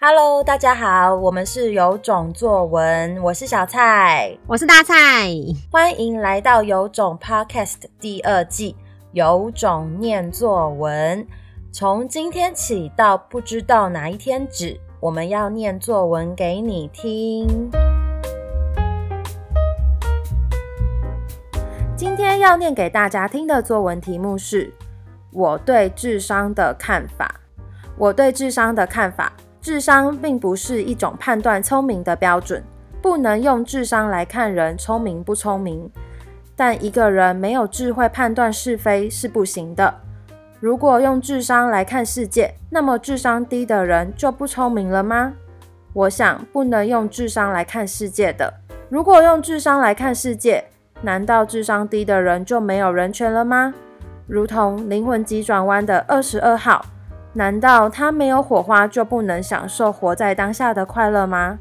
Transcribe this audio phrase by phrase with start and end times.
[0.00, 4.94] Hello，大家好，我们是有种作文，我是小蔡，我是大蔡，
[5.72, 8.76] 欢迎来到有种 Podcast 第二季，
[9.10, 11.26] 有种念作文。
[11.72, 17.68] 从今天起到不知道哪一天止，我们要念作文给你听。
[21.96, 24.72] 今天要念给大家听的作文题目是
[25.32, 27.40] 我对智商的看法。
[27.96, 29.32] 我对智商的看法。
[29.68, 32.64] 智商并不是一种判断聪明的标准，
[33.02, 35.90] 不能用智商来看人聪明不聪明。
[36.56, 39.94] 但一个人没有智慧判断是非是不行的。
[40.58, 45.34] 如果用智商来看世界，那么智商低的人就不聪明了吗？
[45.92, 48.50] 我想不能用智商来看世界的。
[48.88, 50.64] 如果用智商来看世界，
[51.02, 53.74] 难道智商低的人就没有人权了吗？
[54.26, 56.82] 如同灵魂急转弯的二十二号。
[57.34, 61.58] 难道他没有火花就不能享受活在当下的快乐吗？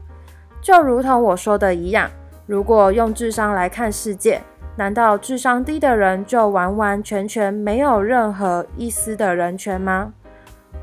[0.61, 2.09] 就如同我说的一样，
[2.45, 4.41] 如果用智商来看世界，
[4.75, 10.13] 难道智商低的人就完完全全没有任何一丝的人权吗？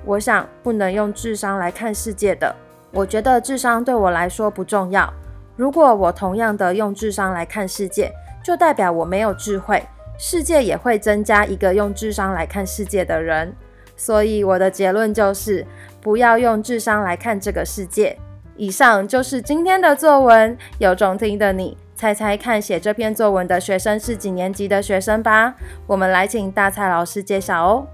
[0.04, 2.54] 我想不能用智商来看世界的。
[2.92, 5.12] 我觉得智商对我来说不重要。
[5.56, 9.82] 如果我同样的用智商来看世界，就代表我没有智慧，
[10.18, 13.54] 世界也会增加一个用智商来看世界的人。
[13.96, 15.66] 所以我的结论就是，
[16.00, 18.18] 不要用智商来看这个世界。
[18.56, 25.54] 以上就是今天的作文，有种听的你猜猜看，写这篇作文的学生是几年级的学生吧？
[25.86, 27.86] 我们来请大蔡老师揭晓哦。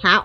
[0.00, 0.24] 好，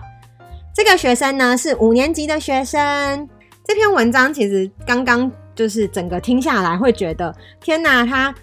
[0.74, 3.28] 这个学生呢是五年级的学生。
[3.64, 8.34] 这篇文章其实刚刚就是整个听下来，会觉得天哪，他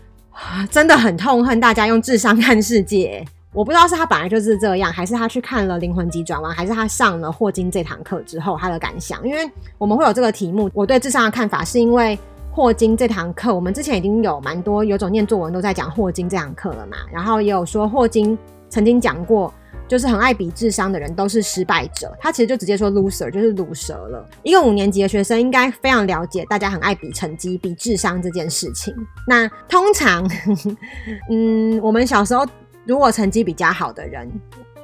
[0.70, 3.26] 真的很痛恨大家用智商看世界。
[3.58, 9.28] 我不知道是他本来就是这样，还是他去看了《灵魂急转弯》，还是他上了霍金这堂课之后他的感想。
[9.28, 9.50] 因为
[9.80, 12.16] 我们会有这个题目，我对智商的看法，是因为
[12.52, 16.98] 霍金这堂课，我们之前已经有蛮多有种念作文都在讲霍金这堂课了嘛。
[17.12, 18.38] 然后也有说霍金
[18.70, 19.52] 曾经讲过，
[19.88, 22.16] 就是很爱比智商的人都是失败者。
[22.20, 24.24] 他其实就直接说 loser 就是鲁蛇了。
[24.44, 28.94] 一个五年级的学生应该非常了解，大家很爱比成绩、比智商这件事情。
[29.28, 30.30] 那通常，
[31.32, 32.46] 嗯，我们小时候。
[32.88, 34.32] 如果成绩比较好的人，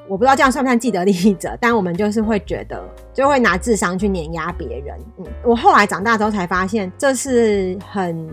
[0.09, 2.83] 我不知道这样算不算既得利益者，但我们就是会觉得，
[3.13, 4.99] 就会拿智商去碾压别人。
[5.19, 8.29] 嗯，我后来长大之后才发现，这是很。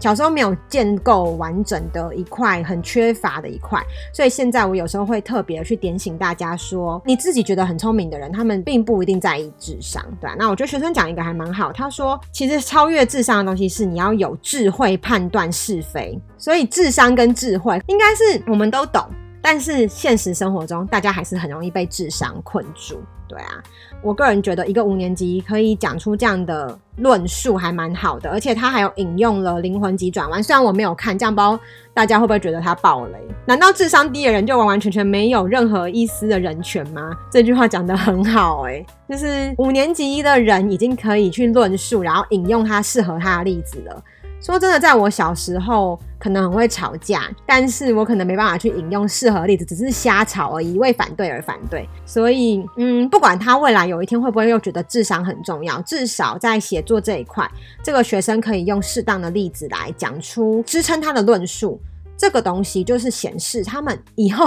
[0.00, 3.80] 小时候没有建构完整的一块，很缺乏的一块，
[4.12, 10.34] 所以现在我有时候会特别去点醒大家说，你自己觉得很聪明的人，他们并不一定在意智商，对吧？
[10.38, 19.04] 那我觉得学生讲一个还蛮好，他说，其实超越智商的东西是你要有智慧判断是非，所以智商跟智慧应该是我们都懂，
[19.42, 23.00] 但是现实生活中大家还是很容易被智商困住。
[23.28, 23.62] 对啊，
[24.02, 30.42] 我个人觉得一个五年级可以讲出这样的论述还蛮好的，而且他还有引用了《灵魂急转弯》。
[30.44, 31.56] 虽然我没有看，这样包
[31.94, 33.18] 大家会不会觉得他爆雷？
[33.46, 37.16] 难道智商低的人就完完全全没有任何一丝的人权吗？
[37.30, 44.02] 这句话讲得很好，欸，诶，就是五年级的人已经可以去论述，然后引用他适合他的例子了。
[44.40, 51.86] 说真的，在我小时候可能很会吵架，但是我可能没办法去引用适合例子，只是瞎吵而已，为反对而反对。
[52.06, 57.48] 所以，嗯，不管他未来有一天会不会又觉得智商很重要，至少在写作这一块，
[57.82, 61.78] 这个学生可以用适当的例子来讲出支撑他的论述。
[62.16, 64.46] 这个东西就是显示他们以后，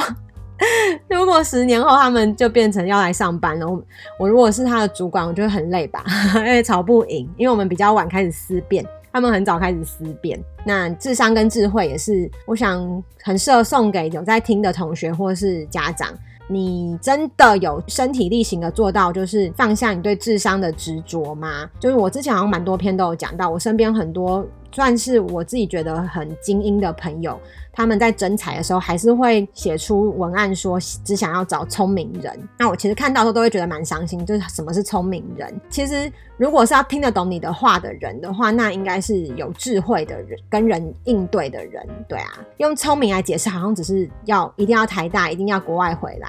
[1.07, 3.83] 如果十年后他们就变成要来上班了，我，
[4.19, 6.03] 我如果是他的主管，我觉得很累吧，
[6.37, 8.83] 因为吵不赢，因为我们比较晚开始思辨。
[9.13, 16.09] 他们很早开始思辨，那智商跟智慧也是，我想很适合送给有在听的同学或是家长。
[16.49, 21.69] 你真的有身体力行的做到，就是放下你对智商的执着吗？
[21.79, 24.45] 就是我之前好像蛮多篇都有讲到，我身边很多。
[24.73, 27.39] 算是我自己觉得很精英的朋友，
[27.71, 32.49] 他们在征才的时候还是会写出文案说只想要找聪明人。
[32.57, 35.53] 那我其实看到的时候都会觉得蛮伤心，就是什么是聪明人？
[35.69, 41.87] 其实如果是要听得懂你的话的人的话，那应该是有智慧的人，跟人应对的人。
[42.07, 46.27] 对啊，用聪明来解释，好像只是要一定要台大，一定要国外回来。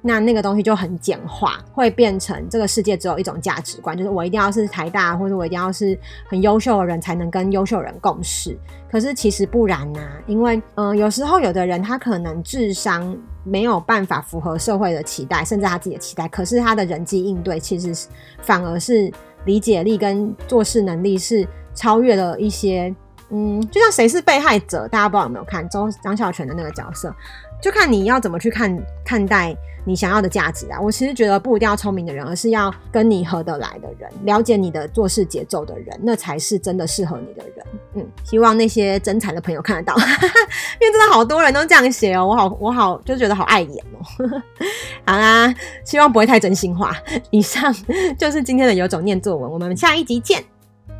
[0.00, 5.98] 那那个东西就很简化，会变成这个世界只有一种价值观，就是我一定要是台大，或者我一定要是
[6.28, 8.56] 很优秀的人才能跟优秀人共事。
[8.90, 18.08] 可是其实不然呐、啊，因为嗯、有时候有的人他可能智商没有办法符合社会的期待，甚至他自己的期待，可是他的人际应对其实
[18.40, 19.12] 反而是
[19.44, 22.94] 理解力跟做事能力是超越了一些。
[23.30, 27.14] 嗯，就像谁是被害者，大家不知道有没有看周张孝全的那个角色。
[27.60, 30.80] 就看你要怎么去看看待你想要的价值啊。
[30.80, 37.66] 我其实觉得不一定要聪明的人，而是要跟你合得来的人，了解你的做事节奏的人，那才是真的适合你的人。
[37.94, 39.94] 嗯，希望那些真才的朋友看得到，
[40.80, 44.42] 因为真的好多人都这样写哦，我好我好就觉得好碍眼哦。
[45.06, 45.52] 好啦，
[45.84, 46.94] 希望不会太真心话。
[47.30, 47.74] 以上
[48.18, 50.44] 就是今天的有种念作文，我们下一集见。